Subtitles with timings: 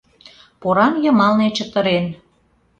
[0.61, 2.05] Поран йымалне чытырен.